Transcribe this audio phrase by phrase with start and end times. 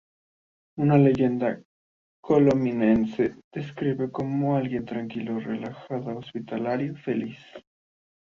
[0.77, 1.51] Una leyenda
[2.23, 7.37] colimense lo describe como "alguien tranquilo, relajado, hospitalario, feliz.